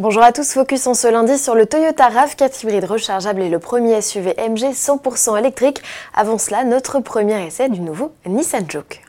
Bonjour 0.00 0.22
à 0.22 0.32
tous, 0.32 0.54
focus 0.54 0.86
en 0.86 0.94
ce 0.94 1.08
lundi 1.08 1.36
sur 1.36 1.54
le 1.54 1.66
Toyota 1.66 2.08
RAV4 2.08 2.62
hybride 2.62 2.84
rechargeable 2.84 3.42
et 3.42 3.50
le 3.50 3.58
premier 3.58 4.00
SUV 4.00 4.34
MG 4.38 4.72
100% 4.72 5.38
électrique. 5.38 5.82
Avant 6.14 6.38
cela, 6.38 6.64
notre 6.64 7.00
premier 7.00 7.46
essai 7.46 7.68
du 7.68 7.80
nouveau 7.80 8.10
Nissan 8.24 8.64
Juke. 8.66 9.02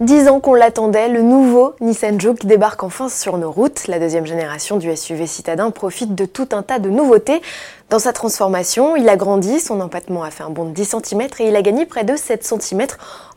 Dix 0.00 0.28
ans 0.28 0.38
qu'on 0.38 0.54
l'attendait, 0.54 1.08
le 1.08 1.22
nouveau 1.22 1.74
Nissan 1.80 2.20
Juke 2.20 2.46
débarque 2.46 2.84
enfin 2.84 3.08
sur 3.08 3.36
nos 3.36 3.50
routes. 3.50 3.88
La 3.88 3.98
deuxième 3.98 4.26
génération 4.26 4.76
du 4.76 4.94
SUV 4.96 5.26
citadin 5.26 5.72
profite 5.72 6.14
de 6.14 6.24
tout 6.24 6.46
un 6.52 6.62
tas 6.62 6.78
de 6.78 6.88
nouveautés. 6.88 7.42
Dans 7.90 7.98
sa 7.98 8.12
transformation, 8.12 8.94
il 8.94 9.08
a 9.08 9.16
grandi, 9.16 9.58
son 9.58 9.80
empattement 9.80 10.22
a 10.22 10.30
fait 10.30 10.44
un 10.44 10.50
bond 10.50 10.66
de 10.66 10.70
10 10.70 10.94
cm 11.02 11.22
et 11.40 11.48
il 11.48 11.56
a 11.56 11.62
gagné 11.62 11.84
près 11.84 12.04
de 12.04 12.14
7 12.14 12.44
cm 12.44 12.86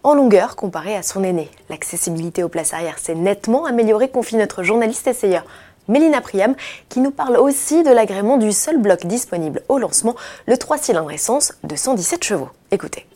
en 0.03 0.13
longueur 0.13 0.55
comparé 0.55 0.95
à 0.95 1.01
son 1.01 1.23
aîné. 1.23 1.49
L'accessibilité 1.71 2.43
aux 2.43 2.49
places 2.49 2.75
arrière 2.75 2.99
s'est 2.99 3.15
nettement 3.15 3.65
améliorée, 3.65 4.09
confie 4.09 4.35
notre 4.35 4.61
journaliste 4.61 5.07
essayeur 5.07 5.45
Mélina 5.87 6.21
Priam, 6.21 6.53
qui 6.89 6.99
nous 6.99 7.09
parle 7.09 7.37
aussi 7.37 7.81
de 7.81 7.89
l'agrément 7.89 8.37
du 8.37 8.51
seul 8.51 8.77
bloc 8.77 9.07
disponible 9.07 9.63
au 9.67 9.79
lancement, 9.79 10.15
le 10.45 10.57
3 10.57 10.77
cylindres 10.77 11.11
essence 11.11 11.53
de 11.63 11.75
117 11.75 12.23
chevaux. 12.23 12.49
Écoutez. 12.69 13.07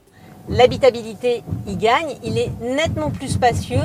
L'habitabilité 0.50 1.44
y 1.68 1.76
gagne, 1.76 2.16
il 2.24 2.38
est 2.38 2.52
nettement 2.62 3.10
plus 3.10 3.30
spacieux. 3.30 3.82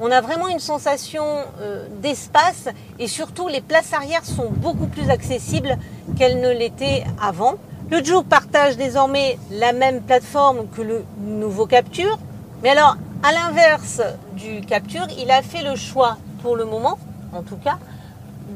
On 0.00 0.10
a 0.10 0.20
vraiment 0.20 0.48
une 0.48 0.58
sensation 0.58 1.24
euh, 1.60 1.86
d'espace 2.02 2.68
et 2.98 3.08
surtout 3.08 3.48
les 3.48 3.60
places 3.60 3.92
arrière 3.92 4.24
sont 4.24 4.50
beaucoup 4.50 4.86
plus 4.86 5.08
accessibles 5.08 5.78
qu'elles 6.18 6.40
ne 6.40 6.50
l'étaient 6.50 7.04
avant. 7.22 7.54
Le 7.90 8.02
Juke 8.02 8.28
partage 8.28 8.76
désormais 8.76 9.38
la 9.50 9.72
même 9.72 10.02
plateforme 10.02 10.66
que 10.68 10.82
le 10.82 11.04
nouveau 11.20 11.66
Capture. 11.66 12.18
Mais 12.62 12.70
alors, 12.70 12.96
à 13.22 13.32
l'inverse 13.32 14.02
du 14.36 14.60
Capture, 14.62 15.06
il 15.18 15.30
a 15.30 15.42
fait 15.42 15.62
le 15.62 15.76
choix, 15.76 16.18
pour 16.42 16.56
le 16.56 16.64
moment 16.64 16.98
en 17.32 17.42
tout 17.42 17.56
cas, 17.56 17.78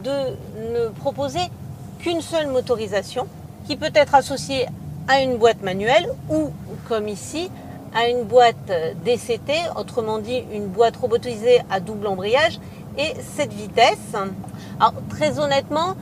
de 0.04 0.10
ne 0.72 0.88
proposer 0.88 1.50
qu'une 1.98 2.20
seule 2.20 2.46
motorisation 2.48 3.26
qui 3.66 3.76
peut 3.76 3.90
être 3.94 4.14
associée 4.14 4.66
à 5.08 5.22
une 5.22 5.38
boîte 5.38 5.62
manuelle 5.62 6.08
ou, 6.30 6.50
comme 6.88 7.08
ici, 7.08 7.50
à 7.94 8.08
une 8.08 8.24
boîte 8.24 8.70
DCT, 9.04 9.52
autrement 9.76 10.18
dit 10.18 10.44
une 10.52 10.66
boîte 10.66 10.96
robotisée 10.96 11.62
à 11.70 11.80
double 11.80 12.06
embrayage 12.06 12.60
et 12.98 13.14
cette 13.36 13.52
vitesse. 13.52 14.14
Alors 14.78 14.94
très 15.08 15.40
honnêtement, 15.40 15.96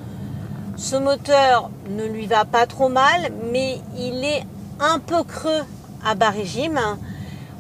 ce 0.77 0.97
moteur 0.97 1.71
ne 1.89 2.05
lui 2.05 2.27
va 2.27 2.45
pas 2.45 2.67
trop 2.67 2.89
mal, 2.89 3.31
mais 3.53 3.79
il 3.97 4.25
est 4.25 4.45
un 4.81 4.99
peu 4.99 5.23
creux 5.23 5.63
à 6.05 6.15
bas 6.15 6.31
régime. 6.31 6.81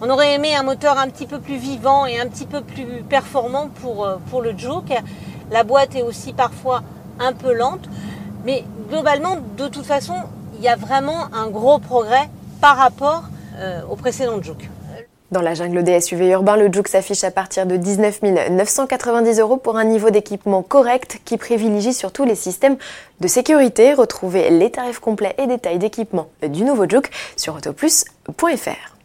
On 0.02 0.10
aurait 0.10 0.34
aimé 0.34 0.54
un 0.54 0.62
moteur 0.62 0.98
un 0.98 1.08
petit 1.08 1.26
peu 1.26 1.38
plus 1.38 1.56
vivant 1.56 2.04
et 2.04 2.20
un 2.20 2.26
petit 2.26 2.44
peu 2.44 2.60
plus 2.60 3.02
performant 3.08 3.68
pour, 3.80 4.06
pour 4.28 4.42
le 4.42 4.50
Juke. 4.58 4.92
La 5.50 5.62
boîte 5.64 5.94
est 5.94 6.02
aussi 6.02 6.32
parfois 6.32 6.82
un 7.18 7.32
peu 7.32 7.54
lente, 7.54 7.88
mais 8.44 8.64
globalement, 8.90 9.36
de 9.56 9.68
toute 9.68 9.86
façon, 9.86 10.14
il 10.58 10.64
y 10.64 10.68
a 10.68 10.76
vraiment 10.76 11.26
un 11.32 11.48
gros 11.48 11.78
progrès 11.78 12.28
par 12.60 12.76
rapport 12.76 13.24
euh, 13.58 13.80
au 13.90 13.96
précédent 13.96 14.42
Juke. 14.42 14.70
Dans 15.32 15.42
la 15.42 15.54
jungle 15.54 15.82
des 15.82 16.00
SUV 16.00 16.30
urbains, 16.30 16.56
le 16.56 16.72
Juke 16.72 16.86
s'affiche 16.86 17.24
à 17.24 17.32
partir 17.32 17.66
de 17.66 17.76
19 17.76 18.22
990 18.50 19.40
euros 19.40 19.56
pour 19.56 19.76
un 19.76 19.84
niveau 19.84 20.10
d'équipement 20.10 20.62
correct 20.62 21.20
qui 21.24 21.36
privilégie 21.36 21.92
surtout 21.92 22.24
les 22.24 22.36
systèmes 22.36 22.76
de 23.20 23.26
sécurité. 23.26 23.92
Retrouvez 23.92 24.50
les 24.50 24.70
tarifs 24.70 25.00
complets 25.00 25.34
et 25.38 25.48
détails 25.48 25.78
d'équipement 25.78 26.28
du 26.46 26.62
nouveau 26.62 26.88
Juke 26.88 27.10
sur 27.36 27.56
autoplus.fr. 27.56 28.95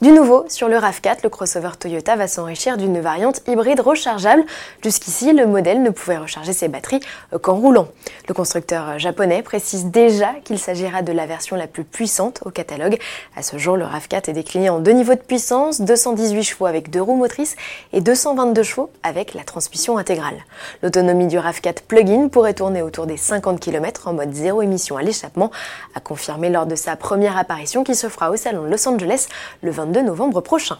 Du 0.00 0.10
nouveau, 0.10 0.44
sur 0.48 0.66
le 0.66 0.76
RAV4, 0.76 1.18
le 1.22 1.28
crossover 1.28 1.70
Toyota 1.78 2.16
va 2.16 2.26
s'enrichir 2.26 2.76
d'une 2.76 3.00
variante 3.00 3.40
hybride 3.46 3.78
rechargeable. 3.78 4.42
Jusqu'ici, 4.82 5.32
le 5.32 5.46
modèle 5.46 5.80
ne 5.80 5.90
pouvait 5.90 6.16
recharger 6.16 6.52
ses 6.52 6.66
batteries 6.66 6.98
qu'en 7.40 7.54
roulant. 7.54 7.86
Le 8.28 8.34
constructeur 8.34 8.98
japonais 8.98 9.42
précise 9.42 9.86
déjà 9.86 10.30
qu'il 10.42 10.58
s'agira 10.58 11.02
de 11.02 11.12
la 11.12 11.26
version 11.26 11.54
la 11.54 11.68
plus 11.68 11.84
puissante 11.84 12.40
au 12.44 12.50
catalogue. 12.50 12.98
À 13.36 13.42
ce 13.42 13.58
jour, 13.58 13.76
le 13.76 13.84
RAV4 13.84 14.30
est 14.30 14.32
décliné 14.32 14.70
en 14.70 14.80
deux 14.80 14.90
niveaux 14.90 15.14
de 15.14 15.20
puissance, 15.20 15.80
218 15.80 16.42
chevaux 16.42 16.66
avec 16.66 16.90
deux 16.90 17.00
roues 17.00 17.14
motrices 17.14 17.54
et 17.92 18.00
222 18.00 18.62
chevaux 18.64 18.90
avec 19.04 19.34
la 19.34 19.44
transmission 19.44 19.98
intégrale. 19.98 20.44
L'autonomie 20.82 21.28
du 21.28 21.38
RAV4 21.38 21.82
plug-in 21.86 22.26
pourrait 22.26 22.54
tourner 22.54 22.82
autour 22.82 23.06
des 23.06 23.16
50 23.16 23.60
km 23.60 24.08
en 24.08 24.14
mode 24.14 24.32
zéro 24.32 24.62
émission 24.62 24.96
à 24.96 25.02
l'échappement, 25.02 25.52
a 25.94 26.00
confirmé 26.00 26.50
lors 26.50 26.66
de 26.66 26.74
sa 26.74 26.96
première 26.96 27.38
apparition 27.38 27.84
qui 27.84 27.94
se 27.94 28.08
fera 28.08 28.32
au 28.32 28.36
salon 28.36 28.64
de 28.64 28.68
Los 28.68 28.88
Angeles 28.88 29.28
le 29.60 29.70
22 29.70 30.02
novembre 30.02 30.40
prochain. 30.40 30.78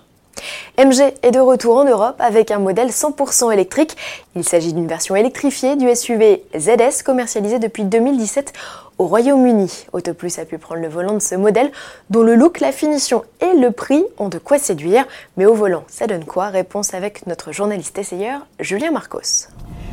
MG 0.78 1.12
est 1.22 1.30
de 1.30 1.38
retour 1.38 1.76
en 1.76 1.84
Europe 1.84 2.16
avec 2.18 2.50
un 2.50 2.58
modèle 2.58 2.88
100% 2.88 3.52
électrique. 3.52 3.96
Il 4.34 4.44
s'agit 4.44 4.72
d'une 4.72 4.86
version 4.86 5.14
électrifiée 5.14 5.76
du 5.76 5.94
SUV 5.94 6.42
ZS 6.56 7.02
commercialisé 7.04 7.58
depuis 7.58 7.84
2017 7.84 8.52
au 8.98 9.06
Royaume-Uni. 9.06 9.86
Autoplus 9.92 10.38
a 10.38 10.44
pu 10.44 10.58
prendre 10.58 10.80
le 10.80 10.88
volant 10.88 11.14
de 11.14 11.18
ce 11.20 11.34
modèle 11.34 11.70
dont 12.10 12.22
le 12.22 12.34
look, 12.34 12.60
la 12.60 12.72
finition 12.72 13.24
et 13.40 13.58
le 13.58 13.70
prix 13.70 14.02
ont 14.18 14.28
de 14.28 14.38
quoi 14.38 14.58
séduire. 14.58 15.04
Mais 15.36 15.44
au 15.44 15.54
volant, 15.54 15.84
ça 15.88 16.06
donne 16.06 16.24
quoi? 16.24 16.48
Réponse 16.48 16.94
avec 16.94 17.26
notre 17.26 17.52
journaliste 17.52 17.98
essayeur 17.98 18.46
Julien 18.60 18.90
Marcos. 18.90 19.48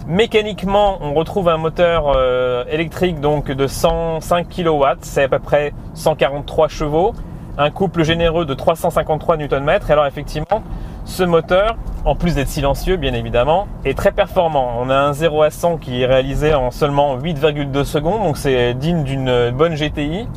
Mécaniquement, 0.08 0.98
on 1.02 1.14
retrouve 1.14 1.50
un 1.50 1.58
moteur 1.58 2.14
euh, 2.16 2.64
électrique 2.72 3.20
donc 3.20 3.52
de 3.52 3.68
105 3.68 4.48
kW, 4.50 4.84
c'est 5.02 5.24
à 5.24 5.28
peu 5.28 5.40
près 5.40 5.74
143 5.94 6.68
chevaux 6.68 7.14
un 7.60 7.72
couple 7.72 8.04
généreux 8.04 8.46
de 8.46 8.54
353 8.54 9.36
Nm. 9.36 9.80
Alors 9.90 10.06
effectivement, 10.06 10.64
ce 11.04 11.24
moteur, 11.24 11.76
en 12.06 12.16
plus 12.16 12.36
d'être 12.36 12.48
silencieux 12.48 12.96
bien 12.96 13.14
évidemment, 13.14 13.68
est 13.84 13.98
très 13.98 14.14
performant. 14.14 14.76
On 14.80 14.90
a 14.90 14.96
un 14.96 15.12
0 15.12 15.44
à 15.44 15.52
100 15.52 15.78
qui 15.78 16.02
est 16.02 16.06
réalisé 16.06 16.54
en 16.54 16.72
seulement 16.72 17.18
8,2 17.18 17.84
secondes, 17.84 18.24
donc 18.24 18.38
c'est 18.38 18.74
digne 18.74 19.04
d'une 19.04 19.52
bonne 19.52 19.76
GTI. 19.76 20.28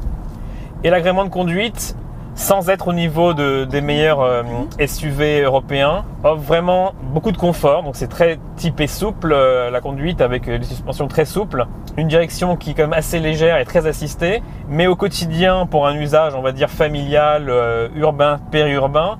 Et 0.82 0.90
l'agrément 0.90 1.24
de 1.24 1.30
conduite, 1.30 1.96
sans 2.34 2.70
être 2.70 2.88
au 2.88 2.92
niveau 2.92 3.34
de, 3.34 3.64
des 3.64 3.80
meilleurs 3.80 4.20
euh, 4.20 4.42
SUV 4.84 5.42
européens, 5.42 6.04
offre 6.24 6.42
vraiment 6.42 6.94
beaucoup 7.12 7.32
de 7.32 7.36
confort. 7.36 7.82
Donc 7.82 7.96
c'est 7.96 8.08
très 8.08 8.38
typé 8.56 8.86
souple, 8.86 9.32
euh, 9.32 9.70
la 9.70 9.80
conduite 9.80 10.20
avec 10.20 10.48
euh, 10.48 10.58
des 10.58 10.64
suspensions 10.64 11.08
très 11.08 11.24
souples, 11.24 11.66
une 11.96 12.08
direction 12.08 12.56
qui 12.56 12.70
est 12.70 12.74
quand 12.74 12.84
même 12.84 12.92
assez 12.92 13.20
légère 13.20 13.58
et 13.58 13.64
très 13.64 13.86
assistée, 13.86 14.42
mais 14.68 14.86
au 14.86 14.96
quotidien 14.96 15.66
pour 15.66 15.86
un 15.86 15.94
usage 15.94 16.34
on 16.34 16.42
va 16.42 16.52
dire 16.52 16.70
familial, 16.70 17.52
urbain, 17.96 18.40
périurbain, 18.50 19.18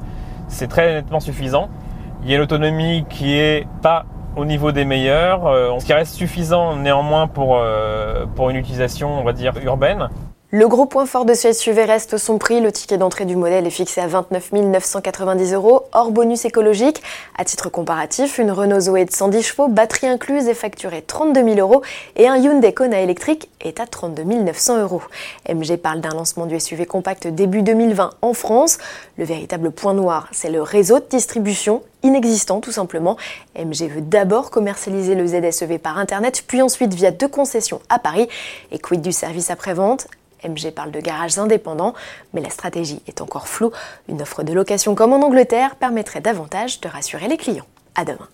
c'est 0.49 0.69
très 0.69 0.95
nettement 0.95 1.21
suffisant. 1.21 1.69
Il 2.25 2.31
y 2.31 2.35
a 2.35 2.39
l'autonomie 2.39 3.05
qui 3.09 3.35
est 3.35 3.67
pas 3.83 4.07
au 4.37 4.45
niveau 4.47 4.73
des 4.73 4.87
meilleurs, 4.87 5.43
ce 5.79 5.85
qui 5.85 5.93
reste 5.93 6.15
suffisant 6.15 6.77
néanmoins 6.77 7.27
pour, 7.27 7.61
pour 8.35 8.51
une 8.51 8.57
utilisation 8.57 9.19
on 9.21 9.25
va 9.25 9.33
dire 9.33 9.53
urbaine. 9.63 10.09
Le 10.55 10.69
gros 10.69 10.85
point 10.85 11.07
fort 11.07 11.25
de 11.25 11.33
ce 11.33 11.51
SUV 11.51 11.85
reste 11.85 12.19
son 12.19 12.37
prix. 12.37 12.61
Le 12.61 12.71
ticket 12.71 12.99
d'entrée 12.99 13.25
du 13.25 13.37
modèle 13.37 13.67
est 13.67 13.71
fixé 13.71 14.03
à 14.03 14.07
29 14.07 14.53
990 14.53 15.55
euros, 15.55 15.85
hors 15.95 16.11
bonus 16.11 16.45
écologique. 16.45 17.03
À 17.39 17.47
titre 17.47 17.71
comparatif, 17.71 18.37
une 18.37 18.51
Renault 18.51 18.81
Zoé 18.81 19.07
de 19.07 19.11
110 19.11 19.43
chevaux, 19.43 19.69
batterie 19.69 20.09
incluse, 20.09 20.49
est 20.49 20.55
facturée 20.55 21.01
32 21.01 21.43
000 21.55 21.59
euros 21.59 21.81
et 22.17 22.29
un 22.29 22.37
Hyundai 22.37 22.75
Kona 22.75 23.01
électrique 23.01 23.49
est 23.63 23.81
à 23.81 23.87
32 23.87 24.25
900 24.25 24.83
euros. 24.83 25.01
MG 25.49 25.79
parle 25.79 26.03
d'un 26.03 26.11
lancement 26.11 26.45
du 26.45 26.61
SUV 26.61 26.85
compact 26.85 27.29
début 27.29 27.63
2020 27.63 28.11
en 28.21 28.35
France. 28.35 28.77
Le 29.17 29.25
véritable 29.25 29.71
point 29.71 29.95
noir, 29.95 30.29
c'est 30.33 30.51
le 30.51 30.61
réseau 30.61 30.99
de 30.99 31.07
distribution 31.09 31.83
inexistant 32.03 32.61
tout 32.61 32.73
simplement. 32.73 33.17
MG 33.59 33.89
veut 33.89 34.03
d'abord 34.03 34.51
commercialiser 34.51 35.15
le 35.15 35.27
ZSEV 35.29 35.79
par 35.79 35.97
Internet, 35.97 36.45
puis 36.47 36.61
ensuite 36.61 36.93
via 36.93 37.11
deux 37.11 37.29
concessions 37.29 37.81
à 37.89 37.99
Paris. 37.99 38.29
Et 38.71 38.79
quid 38.79 39.01
du 39.01 39.13
service 39.13 39.51
après-vente? 39.51 40.09
MG 40.45 40.71
parle 40.71 40.91
de 40.91 41.01
garages 41.01 41.39
indépendants, 41.39 41.95
mais 42.33 42.41
la 42.41 42.51
stratégie 42.51 43.03
est 43.07 43.21
encore 43.21 43.49
floue. 43.49 43.73
Une 44.09 44.23
offre 44.23 44.43
de 44.43 44.53
location 44.53 44.95
comme 44.95 45.13
en 45.13 45.25
Angleterre 45.25 45.77
permettrait 45.77 46.21
davantage 46.21 46.81
de 46.81 46.89
rassurer 46.89 47.29
les 47.29 47.37
clients. 47.37 47.67
À 47.95 48.05
demain. 48.05 48.29